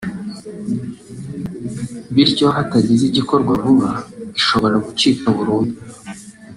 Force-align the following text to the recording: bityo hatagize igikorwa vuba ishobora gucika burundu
bityo 2.13 2.47
hatagize 2.55 3.03
igikorwa 3.07 3.51
vuba 3.63 3.89
ishobora 4.39 4.75
gucika 4.85 5.25
burundu 5.37 5.75